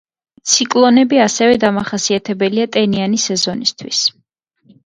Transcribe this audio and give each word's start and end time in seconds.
ციკლონები 0.53 1.19
ასევე 1.25 1.59
დამახასიათებელია 1.65 2.67
ტენიანი 2.79 3.23
სეზონისთვის. 3.29 4.05